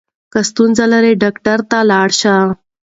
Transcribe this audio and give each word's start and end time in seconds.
که 0.31 0.39
ستونزه 0.49 0.85
لرې 0.93 1.13
ډاکټر 1.23 1.59
ته 1.69 1.77
ولاړ 1.83 2.09
شه. 2.19 2.35